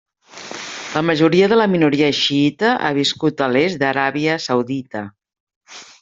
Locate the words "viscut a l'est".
2.99-3.81